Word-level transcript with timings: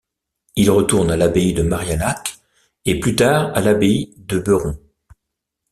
Il 0.55 0.71
retourne 0.71 1.11
à 1.11 1.15
l’abbaye 1.15 1.53
de 1.53 1.61
Maria 1.61 1.95
Laach 1.95 2.39
et 2.85 2.99
plus 2.99 3.15
tard 3.15 3.55
à 3.55 3.61
l'abbaye 3.61 4.15
de 4.17 4.39
Beuron. 4.39 4.75